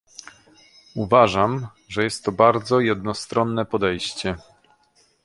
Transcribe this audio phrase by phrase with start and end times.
[0.95, 4.35] Uważam, że jest to bardzo jednostronne podejście